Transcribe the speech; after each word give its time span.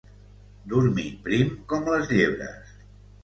Dormir 0.71 1.03
prim 1.27 1.51
com 1.73 1.87
les 1.93 2.09
llebres. 2.13 2.73